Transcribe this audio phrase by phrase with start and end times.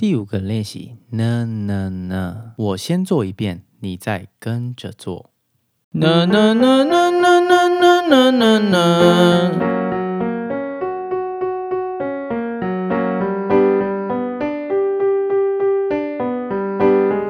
[0.00, 5.30] 第五个练习呢呢呢，我先做一遍，你再跟着做。
[5.90, 9.50] 呢呢呢呢呢呢呢呢呢。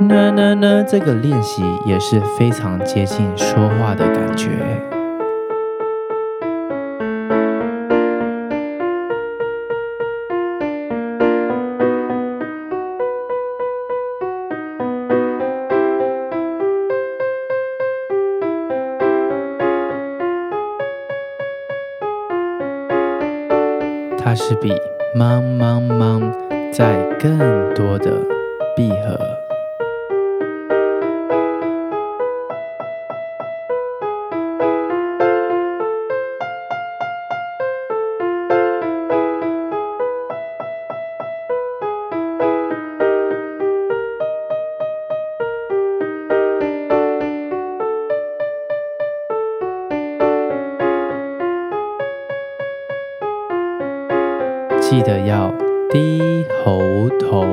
[0.01, 4.98] 呢呢呢，这个练习也是非常接近说话的感觉。
[24.19, 24.73] 它是比
[25.15, 26.21] 忙忙忙
[26.73, 27.39] 在更
[27.75, 28.13] 多的
[28.77, 29.48] 闭合。
[54.91, 55.53] 记得要
[55.91, 57.45] 低喉头。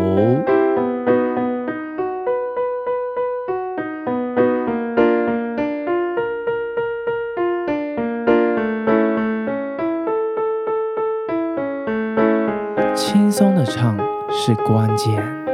[12.95, 13.97] 轻松的唱
[14.31, 15.44] 是关键。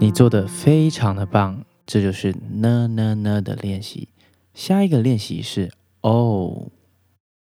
[0.00, 4.08] 你做的非常的棒，这就是呢呢呢的练习。
[4.54, 5.70] 下一个练习是
[6.00, 6.68] 哦。